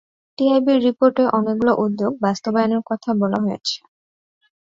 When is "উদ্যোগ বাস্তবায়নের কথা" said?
1.83-3.09